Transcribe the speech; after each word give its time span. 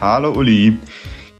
Hallo 0.00 0.30
Uli. 0.30 0.78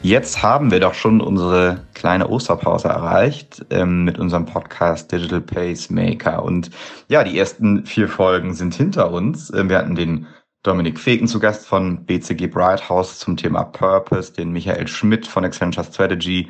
Jetzt 0.02 0.43
haben 0.43 0.72
wir 0.72 0.80
doch 0.80 0.95
schon 0.95 1.20
unsere 1.20 1.86
kleine 1.95 2.29
Osterpause 2.29 2.88
erreicht 2.88 3.64
ähm, 3.70 4.02
mit 4.02 4.18
unserem 4.18 4.46
Podcast 4.46 5.12
Digital 5.12 5.42
Pacemaker. 5.42 6.42
Und 6.42 6.70
ja, 7.06 7.23
die 7.23 7.38
ersten 7.38 7.86
vier 7.86 8.09
Folgen 8.09 8.55
sind 8.55 8.74
hinter 8.74 9.12
uns. 9.12 9.52
Ähm, 9.55 9.68
wir 9.68 9.79
hatten 9.79 9.95
den 9.95 10.27
Dominik 10.64 10.98
Feken 10.98 11.29
zu 11.29 11.38
Gast 11.38 11.68
von 11.68 12.05
BCG 12.05 12.48
Brighthouse 12.48 13.20
zum 13.20 13.36
Thema 13.36 13.62
Purpose, 13.62 14.32
den 14.32 14.50
Michael 14.50 14.88
Schmidt 14.88 15.29
von 15.29 15.45
Accenture 15.45 15.87
Strategy 15.87 16.48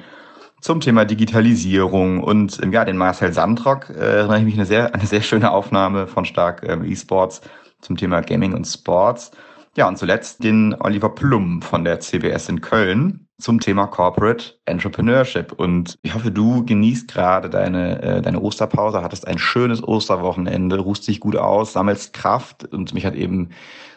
zum 0.62 0.80
Thema 0.80 1.04
Digitalisierung 1.04 2.22
und 2.22 2.58
ähm, 2.62 2.72
ja, 2.72 2.86
den 2.86 2.96
Marcel 2.96 3.34
Sandrock, 3.34 3.90
äh, 3.90 4.16
erinnere 4.16 4.38
ich 4.38 4.44
mich 4.44 4.54
eine 4.54 4.64
sehr, 4.64 4.94
eine 4.94 5.04
sehr 5.04 5.20
schöne 5.20 5.50
Aufnahme 5.50 6.06
von 6.06 6.24
Stark 6.24 6.62
ähm, 6.66 6.84
eSports 6.84 7.42
zum 7.82 7.98
Thema 7.98 8.22
Gaming 8.22 8.54
und 8.54 8.64
Sports. 8.64 9.30
Ja, 9.76 9.86
und 9.86 9.96
zuletzt 9.96 10.42
den 10.42 10.74
Oliver 10.80 11.10
Plum 11.10 11.62
von 11.62 11.84
der 11.84 12.00
CBS 12.00 12.48
in 12.48 12.60
Köln 12.60 13.28
zum 13.40 13.60
Thema 13.60 13.86
Corporate 13.86 14.54
Entrepreneurship. 14.64 15.52
Und 15.52 15.98
ich 16.02 16.14
hoffe, 16.14 16.32
du 16.32 16.64
genießt 16.64 17.08
gerade 17.08 17.48
deine, 17.48 18.02
äh, 18.02 18.22
deine 18.22 18.40
Osterpause, 18.40 19.02
hattest 19.02 19.28
ein 19.28 19.38
schönes 19.38 19.82
Osterwochenende, 19.86 20.78
ruhst 20.78 21.06
dich 21.06 21.20
gut 21.20 21.36
aus, 21.36 21.72
sammelst 21.72 22.12
Kraft. 22.12 22.64
Und 22.72 22.94
mich 22.94 23.06
hat 23.06 23.14
eben 23.14 23.50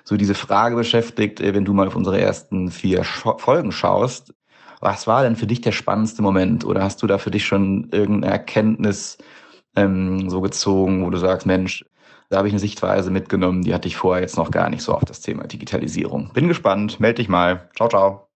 so 0.04 0.18
diese 0.18 0.36
Frage 0.36 0.76
beschäftigt, 0.76 1.42
äh, 1.42 1.54
wenn 1.56 1.66
du 1.66 1.74
mal 1.74 1.88
auf 1.88 1.96
unsere 1.96 2.22
ersten 2.22 2.70
vier 2.70 3.04
Sch 3.04 3.26
Folgen 3.38 3.72
schaust. 3.72 4.34
Was 4.80 5.08
war 5.08 5.24
denn 5.24 5.36
für 5.36 5.48
dich 5.48 5.62
der 5.62 5.72
spannendste 5.72 6.22
Moment? 6.22 6.66
Oder 6.66 6.84
hast 6.84 7.02
du 7.02 7.08
da 7.08 7.18
für 7.18 7.32
dich 7.32 7.46
schon 7.46 7.90
irgendeine 7.92 8.34
Erkenntnis 8.34 9.18
ähm, 9.76 10.30
so 10.30 10.42
gezogen, 10.42 11.06
wo 11.06 11.10
du 11.10 11.18
sagst, 11.18 11.48
Mensch, 11.48 11.86
da 12.32 12.38
habe 12.38 12.48
ich 12.48 12.54
eine 12.54 12.60
Sichtweise 12.60 13.12
mitgenommen, 13.12 13.62
die 13.62 13.74
hatte 13.74 13.90
ich 13.90 13.98
vorher 13.98 14.22
jetzt 14.22 14.38
noch 14.38 14.52
gar 14.52 14.70
nicht 14.70 14.82
so 14.82 14.94
auf 14.94 15.04
das 15.04 15.20
Thema 15.20 15.48
Digitalisierung. 15.48 16.32
Bin 16.34 16.48
gespannt, 16.48 17.02
melde 17.02 17.18
dich 17.18 17.28
mal. 17.28 17.70
Ciao, 17.76 17.90
ciao. 17.90 18.28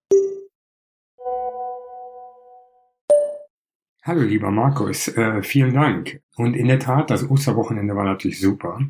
Hallo 4.02 4.20
lieber 4.20 4.50
Markus, 4.50 5.08
äh, 5.08 5.42
vielen 5.42 5.72
Dank. 5.72 6.20
Und 6.36 6.54
in 6.54 6.68
der 6.68 6.78
Tat, 6.78 7.10
das 7.10 7.28
Osterwochenende 7.28 7.96
war 7.96 8.04
natürlich 8.04 8.38
super. 8.38 8.80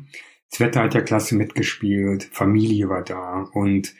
Das 0.51 0.59
Wetter 0.59 0.83
hat 0.83 0.93
ja 0.93 1.01
klasse 1.01 1.35
mitgespielt, 1.35 2.25
Familie 2.25 2.89
war 2.89 3.03
da 3.03 3.47
und 3.53 3.95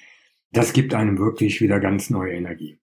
das 0.52 0.74
gibt 0.74 0.94
einem 0.94 1.18
wirklich 1.18 1.62
wieder 1.62 1.80
ganz 1.80 2.10
neue 2.10 2.34
Energie. 2.34 2.80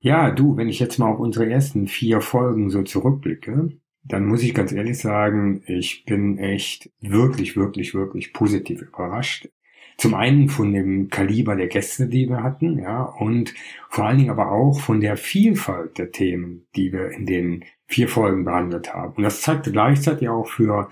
Ja, 0.00 0.30
du, 0.30 0.56
wenn 0.56 0.68
ich 0.68 0.80
jetzt 0.80 0.98
mal 0.98 1.12
auf 1.12 1.20
unsere 1.20 1.48
ersten 1.48 1.88
vier 1.88 2.22
Folgen 2.22 2.70
so 2.70 2.82
zurückblicke, 2.82 3.70
dann 4.04 4.26
muss 4.26 4.42
ich 4.42 4.54
ganz 4.54 4.72
ehrlich 4.72 4.98
sagen, 4.98 5.62
ich 5.66 6.04
bin 6.04 6.38
echt 6.38 6.90
wirklich, 7.00 7.56
wirklich, 7.56 7.94
wirklich 7.94 8.32
positiv 8.32 8.82
überrascht. 8.82 9.48
Zum 9.96 10.14
einen 10.14 10.48
von 10.48 10.72
dem 10.72 11.08
Kaliber 11.08 11.54
der 11.56 11.68
Gäste, 11.68 12.08
die 12.08 12.28
wir 12.28 12.42
hatten, 12.42 12.78
ja, 12.78 13.02
und 13.02 13.54
vor 13.88 14.06
allen 14.06 14.18
Dingen 14.18 14.30
aber 14.30 14.50
auch 14.50 14.80
von 14.80 15.00
der 15.00 15.16
Vielfalt 15.16 15.98
der 15.98 16.10
Themen, 16.10 16.66
die 16.74 16.92
wir 16.92 17.10
in 17.10 17.26
den 17.26 17.64
vier 17.86 18.08
Folgen 18.08 18.44
behandelt 18.44 18.92
haben. 18.92 19.14
Und 19.16 19.22
das 19.22 19.40
zeigte 19.40 19.70
gleichzeitig 19.70 20.28
auch 20.28 20.48
für 20.48 20.90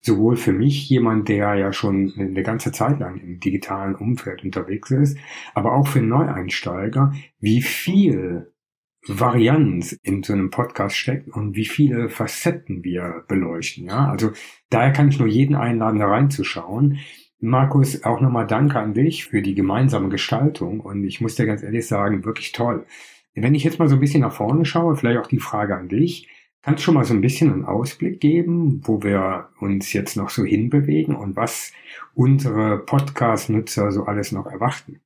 sowohl 0.00 0.36
für 0.36 0.52
mich 0.52 0.88
jemand, 0.88 1.28
der 1.28 1.54
ja 1.54 1.72
schon 1.72 2.12
eine 2.16 2.42
ganze 2.42 2.72
Zeit 2.72 3.00
lang 3.00 3.18
im 3.18 3.40
digitalen 3.40 3.94
Umfeld 3.94 4.44
unterwegs 4.44 4.90
ist, 4.90 5.18
aber 5.54 5.72
auch 5.72 5.88
für 5.88 6.02
Neueinsteiger, 6.02 7.12
wie 7.40 7.62
viel 7.62 8.52
Varianz 9.06 9.92
in 10.02 10.22
so 10.22 10.32
einem 10.32 10.50
Podcast 10.50 10.96
steckt 10.96 11.28
und 11.28 11.56
wie 11.56 11.66
viele 11.66 12.08
Facetten 12.08 12.84
wir 12.84 13.24
beleuchten. 13.28 13.86
Ja, 13.86 14.08
also 14.08 14.32
daher 14.70 14.92
kann 14.92 15.08
ich 15.08 15.18
nur 15.18 15.28
jeden 15.28 15.54
einladen, 15.54 16.00
da 16.00 16.06
reinzuschauen. 16.06 16.98
Markus, 17.40 18.04
auch 18.04 18.20
nochmal 18.20 18.46
Danke 18.46 18.78
an 18.78 18.94
dich 18.94 19.26
für 19.26 19.42
die 19.42 19.54
gemeinsame 19.54 20.08
Gestaltung 20.08 20.80
und 20.80 21.04
ich 21.04 21.20
muss 21.20 21.34
dir 21.34 21.44
ganz 21.44 21.62
ehrlich 21.62 21.86
sagen, 21.86 22.24
wirklich 22.24 22.52
toll. 22.52 22.86
Wenn 23.34 23.54
ich 23.54 23.64
jetzt 23.64 23.78
mal 23.78 23.88
so 23.88 23.96
ein 23.96 24.00
bisschen 24.00 24.22
nach 24.22 24.32
vorne 24.32 24.64
schaue, 24.64 24.96
vielleicht 24.96 25.18
auch 25.18 25.26
die 25.26 25.40
Frage 25.40 25.76
an 25.76 25.88
dich, 25.88 26.28
kannst 26.62 26.80
du 26.80 26.84
schon 26.84 26.94
mal 26.94 27.04
so 27.04 27.12
ein 27.12 27.20
bisschen 27.20 27.52
einen 27.52 27.64
Ausblick 27.66 28.20
geben, 28.20 28.80
wo 28.84 29.02
wir 29.02 29.50
uns 29.60 29.92
jetzt 29.92 30.16
noch 30.16 30.30
so 30.30 30.44
hinbewegen 30.44 31.14
und 31.14 31.36
was 31.36 31.72
unsere 32.14 32.78
Podcast-Nutzer 32.78 33.92
so 33.92 34.04
alles 34.04 34.32
noch 34.32 34.46
erwarten? 34.46 35.00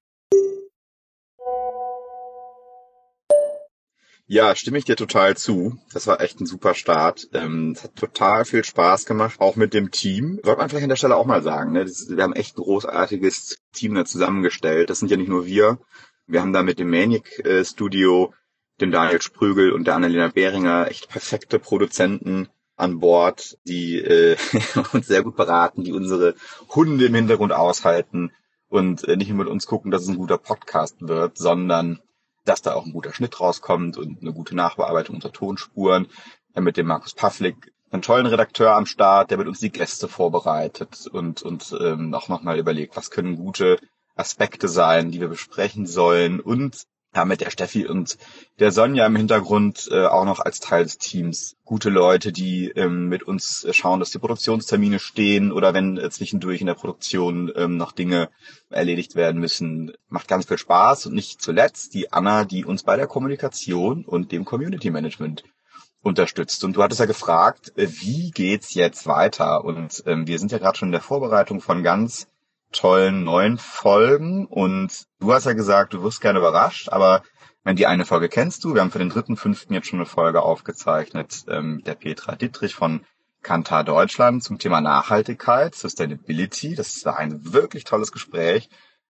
Ja, 4.31 4.55
stimme 4.55 4.77
ich 4.77 4.84
dir 4.84 4.97
total 4.97 5.39
zu. 5.39 5.78
Das 5.94 6.06
war 6.06 6.21
echt 6.21 6.39
ein 6.39 6.44
super 6.44 6.75
Start. 6.75 7.28
Ähm, 7.33 7.72
es 7.75 7.83
hat 7.83 7.97
total 7.97 8.44
viel 8.44 8.62
Spaß 8.62 9.06
gemacht, 9.06 9.41
auch 9.41 9.56
mit 9.56 9.72
dem 9.72 9.91
Team. 9.91 10.39
Sollte 10.44 10.61
man 10.61 10.69
vielleicht 10.69 10.83
an 10.83 10.91
der 10.91 10.97
Stelle 10.97 11.16
auch 11.16 11.25
mal 11.25 11.43
sagen. 11.43 11.72
Ne? 11.72 11.87
Wir 11.87 12.22
haben 12.22 12.34
echt 12.34 12.59
ein 12.59 12.62
großartiges 12.62 13.56
Team 13.72 13.94
da 13.94 14.05
zusammengestellt. 14.05 14.91
Das 14.91 14.99
sind 14.99 15.11
ja 15.11 15.16
nicht 15.16 15.31
nur 15.31 15.47
wir. 15.47 15.78
Wir 16.27 16.43
haben 16.43 16.53
da 16.53 16.62
mit 16.62 16.78
dem 16.78 16.91
Maniac 16.91 17.39
äh, 17.39 17.65
Studio, 17.65 18.34
dem 18.83 18.91
Daniel 18.91 19.22
Sprügel 19.22 19.72
und 19.72 19.87
der 19.87 19.94
Annalena 19.94 20.28
Behringer 20.28 20.89
echt 20.89 21.09
perfekte 21.09 21.59
Produzenten 21.59 22.50
an 22.77 23.00
Bord, 23.00 23.56
die 23.65 23.97
äh, 23.97 24.37
uns 24.93 25.06
sehr 25.06 25.22
gut 25.22 25.37
beraten, 25.37 25.84
die 25.84 25.93
unsere 25.93 26.34
Hunde 26.75 27.06
im 27.06 27.15
Hintergrund 27.15 27.53
aushalten 27.53 28.33
und 28.69 29.05
äh, 29.05 29.16
nicht 29.16 29.31
nur 29.31 29.39
mit 29.39 29.49
uns 29.49 29.66
gucken, 29.66 29.91
dass 29.91 30.03
es 30.03 30.09
ein 30.09 30.19
guter 30.19 30.37
Podcast 30.37 30.97
wird, 31.00 31.39
sondern 31.39 32.00
dass 32.48 32.62
da 32.62 32.75
auch 32.75 32.86
ein 32.86 32.92
guter 32.92 33.12
Schnitt 33.12 33.41
rauskommt 33.41 33.97
und 33.97 34.22
eine 34.22 34.32
gute 34.32 34.56
Nachbearbeitung 34.56 35.16
unserer 35.16 35.32
Tonspuren. 35.32 36.09
Ja, 36.54 36.62
mit 36.62 36.76
dem 36.76 36.86
Markus 36.86 37.14
Pavlik 37.14 37.72
einen 37.91 38.03
tollen 38.03 38.26
Redakteur 38.26 38.72
am 38.72 38.86
Start, 38.86 39.31
der 39.31 39.38
mit 39.38 39.48
uns 39.48 39.60
die 39.60 39.70
Gäste 39.70 40.09
vorbereitet 40.09 41.06
und, 41.06 41.42
und 41.42 41.76
ähm, 41.81 42.12
auch 42.14 42.28
nochmal 42.28 42.59
überlegt, 42.59 42.97
was 42.97 43.10
können 43.10 43.36
gute 43.36 43.78
Aspekte 44.14 44.69
sein, 44.69 45.10
die 45.10 45.20
wir 45.20 45.28
besprechen 45.28 45.86
sollen 45.86 46.41
und 46.41 46.86
ja, 47.18 47.24
mit 47.24 47.40
der 47.40 47.50
Steffi 47.50 47.84
und 47.84 48.16
der 48.60 48.70
Sonja 48.70 49.04
im 49.06 49.16
Hintergrund 49.16 49.88
äh, 49.90 50.06
auch 50.06 50.24
noch 50.24 50.38
als 50.38 50.60
Teil 50.60 50.84
des 50.84 50.98
Teams. 50.98 51.56
Gute 51.64 51.90
Leute, 51.90 52.30
die 52.30 52.68
ähm, 52.68 53.08
mit 53.08 53.24
uns 53.24 53.66
schauen, 53.72 53.98
dass 53.98 54.10
die 54.10 54.20
Produktionstermine 54.20 55.00
stehen 55.00 55.50
oder 55.50 55.74
wenn 55.74 55.98
äh, 55.98 56.10
zwischendurch 56.10 56.60
in 56.60 56.68
der 56.68 56.74
Produktion 56.74 57.50
ähm, 57.56 57.76
noch 57.76 57.90
Dinge 57.90 58.28
erledigt 58.70 59.16
werden 59.16 59.40
müssen. 59.40 59.92
Macht 60.08 60.28
ganz 60.28 60.46
viel 60.46 60.58
Spaß 60.58 61.06
und 61.06 61.14
nicht 61.14 61.42
zuletzt 61.42 61.92
die 61.94 62.12
Anna, 62.12 62.44
die 62.44 62.64
uns 62.64 62.84
bei 62.84 62.96
der 62.96 63.08
Kommunikation 63.08 64.04
und 64.04 64.30
dem 64.30 64.44
Community 64.44 64.90
Management 64.90 65.42
unterstützt. 66.02 66.62
Und 66.62 66.76
du 66.76 66.84
hattest 66.84 67.00
ja 67.00 67.06
gefragt, 67.06 67.72
äh, 67.76 67.88
wie 67.88 68.30
geht's 68.30 68.74
jetzt 68.74 69.08
weiter? 69.08 69.64
Und 69.64 70.04
ähm, 70.06 70.28
wir 70.28 70.38
sind 70.38 70.52
ja 70.52 70.58
gerade 70.58 70.78
schon 70.78 70.88
in 70.88 70.92
der 70.92 71.00
Vorbereitung 71.00 71.60
von 71.60 71.82
ganz 71.82 72.28
tollen 72.72 73.24
neuen 73.24 73.58
Folgen. 73.58 74.46
Und 74.46 75.04
du 75.20 75.32
hast 75.32 75.46
ja 75.46 75.52
gesagt, 75.52 75.94
du 75.94 76.02
wirst 76.02 76.20
gerne 76.20 76.38
überrascht, 76.38 76.88
aber 76.88 77.22
wenn 77.64 77.76
die 77.76 77.86
eine 77.86 78.06
Folge 78.06 78.28
kennst 78.28 78.64
du, 78.64 78.74
wir 78.74 78.80
haben 78.80 78.90
für 78.90 78.98
den 78.98 79.10
dritten, 79.10 79.36
fünften 79.36 79.74
jetzt 79.74 79.88
schon 79.88 79.98
eine 79.98 80.06
Folge 80.06 80.42
aufgezeichnet 80.42 81.44
ähm, 81.48 81.82
der 81.84 81.94
Petra 81.94 82.34
Dittrich 82.34 82.74
von 82.74 83.04
Kantar 83.42 83.84
Deutschland 83.84 84.42
zum 84.42 84.58
Thema 84.58 84.80
Nachhaltigkeit, 84.80 85.74
Sustainability. 85.74 86.74
Das 86.74 87.04
war 87.04 87.18
ein 87.18 87.52
wirklich 87.52 87.84
tolles 87.84 88.12
Gespräch. 88.12 88.68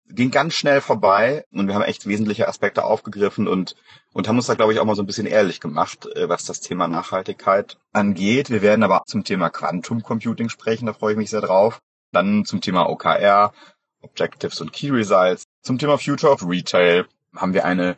Ging 0.07 0.31
ganz 0.31 0.53
schnell 0.53 0.81
vorbei 0.81 1.45
und 1.51 1.67
wir 1.67 1.75
haben 1.75 1.81
echt 1.81 2.05
wesentliche 2.05 2.47
Aspekte 2.47 2.83
aufgegriffen 2.83 3.47
und, 3.47 3.75
und 4.11 4.27
haben 4.27 4.35
uns 4.35 4.47
da, 4.47 4.53
glaube 4.53 4.73
ich, 4.73 4.79
auch 4.79 4.85
mal 4.85 4.95
so 4.95 5.01
ein 5.01 5.07
bisschen 5.07 5.25
ehrlich 5.25 5.59
gemacht, 5.59 6.05
äh, 6.15 6.27
was 6.27 6.45
das 6.45 6.59
Thema 6.59 6.87
Nachhaltigkeit 6.87 7.77
angeht. 7.91 8.49
Wir 8.49 8.61
werden 8.61 8.83
aber 8.83 9.03
zum 9.07 9.23
Thema 9.23 9.49
Quantum 9.49 10.03
Computing 10.03 10.49
sprechen, 10.49 10.85
da 10.85 10.93
freue 10.93 11.13
ich 11.13 11.17
mich 11.17 11.29
sehr 11.29 11.41
drauf. 11.41 11.81
Dann 12.13 12.45
zum 12.45 12.61
Thema 12.61 12.89
OKR, 12.89 13.53
Objectives 14.01 14.61
und 14.61 14.71
Key 14.71 14.89
Results. 14.91 15.43
Zum 15.61 15.77
Thema 15.77 15.97
Future 15.97 16.31
of 16.31 16.47
Retail 16.47 17.05
haben 17.35 17.53
wir 17.53 17.65
eine 17.65 17.97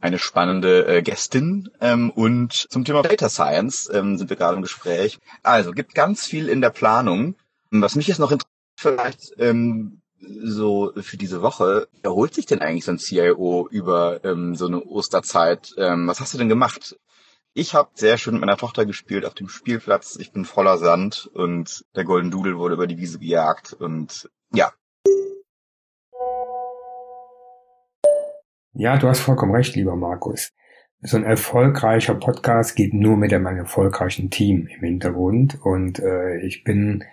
eine 0.00 0.18
spannende 0.18 0.86
äh, 0.86 1.02
Gästin 1.02 1.70
ähm, 1.80 2.10
und 2.10 2.52
zum 2.52 2.84
Thema 2.84 3.02
Data 3.02 3.28
Science 3.28 3.90
ähm, 3.92 4.18
sind 4.18 4.30
wir 4.30 4.36
gerade 4.36 4.56
im 4.56 4.62
Gespräch. 4.62 5.18
Also 5.42 5.72
gibt 5.72 5.94
ganz 5.94 6.26
viel 6.26 6.48
in 6.48 6.60
der 6.60 6.70
Planung. 6.70 7.34
Was 7.70 7.96
mich 7.96 8.06
jetzt 8.06 8.18
noch 8.18 8.30
interessiert, 8.30 8.52
vielleicht 8.76 9.32
ähm, 9.38 10.02
so 10.20 10.92
für 10.96 11.16
diese 11.16 11.42
Woche, 11.42 11.88
erholt 12.02 12.34
sich 12.34 12.46
denn 12.46 12.60
eigentlich 12.60 12.84
so 12.84 12.92
ein 12.92 12.98
CIO 12.98 13.68
über 13.70 14.24
ähm, 14.24 14.54
so 14.54 14.66
eine 14.66 14.82
Osterzeit? 14.84 15.74
Ähm, 15.76 16.06
was 16.06 16.20
hast 16.20 16.34
du 16.34 16.38
denn 16.38 16.48
gemacht? 16.48 16.96
Ich 17.58 17.72
habe 17.72 17.88
sehr 17.94 18.18
schön 18.18 18.34
mit 18.34 18.42
meiner 18.42 18.58
Tochter 18.58 18.84
gespielt 18.84 19.24
auf 19.24 19.32
dem 19.32 19.48
Spielplatz. 19.48 20.18
Ich 20.20 20.30
bin 20.30 20.44
voller 20.44 20.76
Sand 20.76 21.30
und 21.32 21.86
der 21.96 22.04
Golden 22.04 22.30
Doodle 22.30 22.58
wurde 22.58 22.74
über 22.74 22.86
die 22.86 22.98
Wiese 22.98 23.18
gejagt 23.18 23.72
und 23.72 24.28
ja. 24.52 24.74
Ja, 28.74 28.98
du 28.98 29.08
hast 29.08 29.20
vollkommen 29.20 29.54
recht, 29.54 29.74
lieber 29.74 29.96
Markus. 29.96 30.52
So 31.00 31.16
ein 31.16 31.24
erfolgreicher 31.24 32.14
Podcast 32.14 32.76
geht 32.76 32.92
nur 32.92 33.16
mit 33.16 33.32
einem 33.32 33.46
erfolgreichen 33.46 34.28
Team 34.28 34.66
im 34.66 34.80
Hintergrund 34.82 35.58
und 35.62 35.98
äh, 35.98 36.36
ich 36.42 36.62
bin 36.62 37.04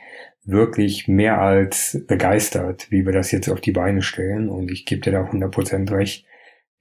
wirklich 0.43 1.07
mehr 1.07 1.39
als 1.39 2.03
begeistert, 2.05 2.91
wie 2.91 3.05
wir 3.05 3.13
das 3.13 3.31
jetzt 3.31 3.47
auf 3.47 3.61
die 3.61 3.71
Beine 3.71 4.01
stellen 4.01 4.49
und 4.49 4.69
ich 4.71 4.85
gebe 4.85 4.99
dir 4.99 5.13
da 5.13 5.23
100% 5.23 5.89
recht 5.91 6.25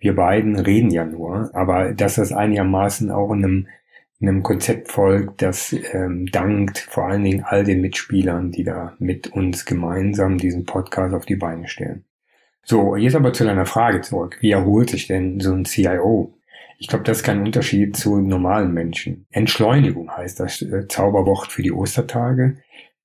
wir 0.02 0.16
beiden 0.16 0.58
reden 0.58 0.90
ja 0.90 1.04
nur, 1.04 1.50
aber 1.54 1.92
dass 1.92 2.16
das 2.16 2.32
einigermaßen 2.32 3.10
auch 3.12 3.32
in 3.32 3.44
einem, 3.44 3.68
in 4.18 4.28
einem 4.28 4.42
Konzept 4.42 4.90
folgt, 4.90 5.42
das 5.42 5.72
ähm, 5.92 6.26
dankt 6.26 6.78
vor 6.78 7.06
allen 7.06 7.22
Dingen 7.22 7.44
all 7.44 7.62
den 7.62 7.80
Mitspielern, 7.80 8.50
die 8.50 8.64
da 8.64 8.96
mit 8.98 9.28
uns 9.28 9.64
gemeinsam 9.64 10.38
diesen 10.38 10.64
Podcast 10.64 11.14
auf 11.14 11.24
die 11.24 11.36
Beine 11.36 11.68
stellen. 11.68 12.04
So, 12.64 12.96
jetzt 12.96 13.14
aber 13.14 13.32
zu 13.32 13.44
deiner 13.44 13.64
Frage 13.64 14.00
zurück. 14.00 14.38
Wie 14.40 14.50
erholt 14.50 14.90
sich 14.90 15.06
denn 15.06 15.38
so 15.38 15.52
ein 15.52 15.64
CIO? 15.64 16.34
Ich 16.78 16.88
glaube, 16.88 17.04
das 17.04 17.18
ist 17.18 17.22
kein 17.22 17.40
Unterschied 17.40 17.96
zu 17.96 18.18
normalen 18.18 18.74
Menschen. 18.74 19.26
Entschleunigung 19.30 20.10
heißt 20.10 20.40
das 20.40 20.62
äh, 20.62 20.88
Zauberwort 20.88 21.52
für 21.52 21.62
die 21.62 21.72
Ostertage. 21.72 22.56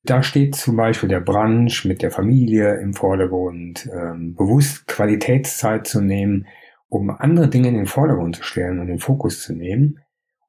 Da 0.04 0.24
steht 0.24 0.56
zum 0.56 0.78
Beispiel 0.78 1.10
der 1.10 1.20
Brunch 1.20 1.86
mit 1.86 2.02
der 2.02 2.10
Familie 2.10 2.76
im 2.80 2.96
Vordergrund, 2.96 3.88
ähm, 3.94 4.34
bewusst 4.34 4.88
Qualitätszeit 4.88 5.86
zu 5.86 6.02
nehmen, 6.02 6.48
um 6.90 7.10
andere 7.10 7.50
Dinge 7.50 7.70
in 7.70 7.76
den 7.76 7.86
Vordergrund 7.86 8.38
zu 8.38 8.44
stellen 8.44 8.80
und 8.80 8.88
den 8.88 9.00
Fokus 9.00 9.42
zu 9.42 9.54
nehmen 9.54 10.00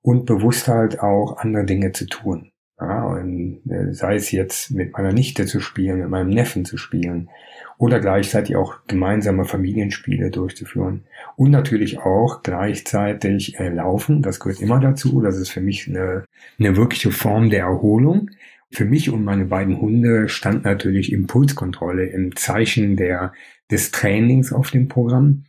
und 0.02 0.26
bewusst 0.26 0.68
halt 0.68 1.00
auch 1.00 1.38
andere 1.38 1.64
Dinge 1.64 1.92
zu 1.92 2.06
tun. 2.06 2.52
Ja, 2.80 3.06
und, 3.06 3.60
äh, 3.68 3.92
sei 3.92 4.14
es 4.14 4.30
jetzt 4.30 4.70
mit 4.70 4.92
meiner 4.92 5.12
Nichte 5.12 5.46
zu 5.46 5.58
spielen, 5.58 5.98
mit 5.98 6.10
meinem 6.10 6.30
Neffen 6.30 6.64
zu 6.64 6.76
spielen 6.76 7.28
oder 7.76 7.98
gleichzeitig 7.98 8.54
auch 8.54 8.76
gemeinsame 8.86 9.44
Familienspiele 9.46 10.30
durchzuführen 10.30 11.02
und 11.34 11.50
natürlich 11.50 11.98
auch 11.98 12.42
gleichzeitig 12.44 13.58
äh, 13.58 13.68
laufen. 13.70 14.22
Das 14.22 14.38
gehört 14.38 14.60
immer 14.60 14.78
dazu. 14.78 15.20
Das 15.20 15.36
ist 15.36 15.48
für 15.48 15.60
mich 15.60 15.88
eine, 15.88 16.24
eine 16.60 16.76
wirkliche 16.76 17.10
Form 17.10 17.50
der 17.50 17.64
Erholung. 17.64 18.30
Für 18.70 18.84
mich 18.84 19.10
und 19.10 19.24
meine 19.24 19.46
beiden 19.46 19.80
Hunde 19.80 20.28
stand 20.28 20.64
natürlich 20.64 21.12
Impulskontrolle 21.12 22.06
im 22.06 22.36
Zeichen 22.36 22.94
der, 22.94 23.32
des 23.72 23.90
Trainings 23.90 24.52
auf 24.52 24.70
dem 24.70 24.86
Programm. 24.86 25.44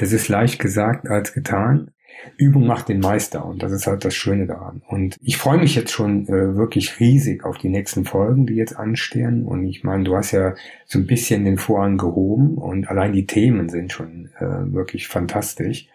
Das 0.00 0.14
ist 0.14 0.28
leicht 0.28 0.58
gesagt 0.58 1.08
als 1.08 1.34
getan. 1.34 1.90
Übung 2.38 2.66
macht 2.66 2.88
den 2.88 3.00
Meister 3.00 3.44
und 3.44 3.62
das 3.62 3.70
ist 3.70 3.86
halt 3.86 4.02
das 4.02 4.14
Schöne 4.14 4.46
daran. 4.46 4.80
Und 4.88 5.18
ich 5.20 5.36
freue 5.36 5.58
mich 5.58 5.74
jetzt 5.74 5.92
schon 5.92 6.26
äh, 6.26 6.56
wirklich 6.56 6.98
riesig 7.00 7.44
auf 7.44 7.58
die 7.58 7.68
nächsten 7.68 8.06
Folgen, 8.06 8.46
die 8.46 8.54
jetzt 8.54 8.74
anstehen. 8.74 9.44
Und 9.44 9.66
ich 9.66 9.84
meine, 9.84 10.04
du 10.04 10.16
hast 10.16 10.32
ja 10.32 10.54
so 10.86 10.98
ein 10.98 11.06
bisschen 11.06 11.44
den 11.44 11.58
Vorhang 11.58 11.98
gehoben 11.98 12.56
und 12.56 12.88
allein 12.88 13.12
die 13.12 13.26
Themen 13.26 13.68
sind 13.68 13.92
schon 13.92 14.30
äh, 14.38 14.72
wirklich 14.72 15.06
fantastisch. 15.06 15.88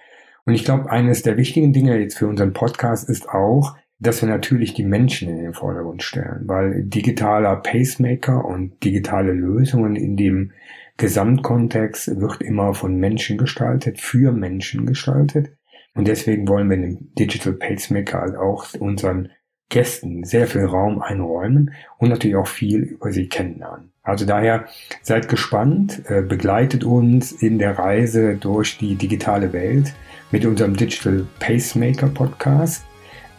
Und 0.45 0.53
ich 0.53 0.63
glaube, 0.63 0.91
eines 0.91 1.23
der 1.23 1.37
wichtigen 1.37 1.73
Dinge 1.73 1.99
jetzt 1.99 2.19
für 2.19 2.27
unseren 2.27 2.53
Podcast 2.53 3.09
ist 3.09 3.27
auch, 3.27 3.75
dass 4.05 4.21
wir 4.21 4.29
natürlich 4.29 4.73
die 4.73 4.85
Menschen 4.85 5.29
in 5.29 5.37
den 5.37 5.53
Vordergrund 5.53 6.03
stellen, 6.03 6.43
weil 6.45 6.83
digitaler 6.83 7.57
Pacemaker 7.57 8.45
und 8.45 8.83
digitale 8.83 9.31
Lösungen 9.31 9.95
in 9.95 10.15
dem 10.15 10.51
Gesamtkontext 10.97 12.19
wird 12.19 12.41
immer 12.41 12.73
von 12.73 12.95
Menschen 12.95 13.37
gestaltet, 13.37 13.99
für 13.99 14.31
Menschen 14.31 14.85
gestaltet. 14.85 15.51
Und 15.93 16.07
deswegen 16.07 16.47
wollen 16.47 16.69
wir 16.69 16.77
dem 16.77 17.13
Digital 17.15 17.53
Pacemaker 17.53 18.21
halt 18.21 18.35
auch 18.35 18.73
unseren 18.79 19.29
Gästen 19.69 20.23
sehr 20.23 20.47
viel 20.47 20.65
Raum 20.65 21.01
einräumen 21.01 21.73
und 21.97 22.09
natürlich 22.09 22.37
auch 22.37 22.47
viel 22.47 22.81
über 22.81 23.11
sie 23.11 23.27
kennenlernen. 23.27 23.91
Also 24.03 24.25
daher 24.25 24.65
seid 25.01 25.27
gespannt, 25.27 26.03
äh, 26.07 26.21
begleitet 26.21 26.83
uns 26.83 27.31
in 27.31 27.57
der 27.57 27.79
Reise 27.79 28.35
durch 28.35 28.77
die 28.77 28.95
digitale 28.95 29.51
Welt 29.53 29.93
mit 30.31 30.45
unserem 30.45 30.75
Digital 30.75 31.25
Pacemaker 31.39 32.07
Podcast. 32.07 32.85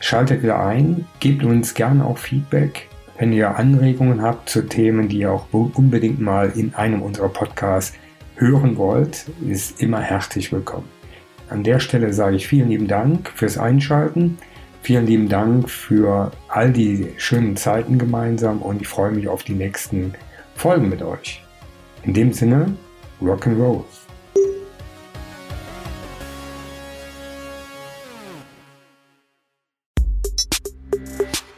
Schaltet 0.00 0.43
wieder 0.43 0.64
ein, 0.64 1.06
gebt 1.20 1.43
uns 1.43 1.75
gerne 1.75 2.04
auch 2.04 2.19
Feedback. 2.19 2.88
Wenn 3.19 3.32
ihr 3.32 3.56
Anregungen 3.56 4.20
habt 4.22 4.48
zu 4.48 4.66
Themen, 4.66 5.08
die 5.08 5.20
ihr 5.20 5.32
auch 5.32 5.46
unbedingt 5.52 6.20
mal 6.20 6.52
in 6.54 6.75
einem 6.75 7.02
unserer 7.02 7.31
Podcasts 7.31 7.96
hören 8.37 8.76
wollt, 8.76 9.26
ist 9.48 9.81
immer 9.81 10.00
herzlich 10.00 10.52
willkommen. 10.52 10.88
An 11.48 11.62
der 11.62 11.81
Stelle 11.81 12.12
sage 12.12 12.37
ich 12.37 12.46
vielen 12.46 12.69
lieben 12.69 12.88
Dank 12.88 13.31
fürs 13.34 13.56
Einschalten. 13.56 14.37
Vielen 14.82 15.06
lieben 15.06 15.28
Dank 15.28 15.70
für 15.70 16.31
all 16.48 16.72
die 16.72 17.12
schönen 17.16 17.56
Zeiten 17.56 17.98
gemeinsam 17.98 18.60
und 18.60 18.82
ich 18.82 18.88
freue 18.88 19.12
mich 19.12 19.28
auf 19.28 19.43
die 19.43 19.54
nächsten 19.54 20.14
Folgen 20.54 20.88
mit 20.88 21.02
euch. 21.02 21.43
In 22.02 22.14
dem 22.14 22.32
Sinne, 22.32 22.76
Rock'n'Roll. 23.20 23.82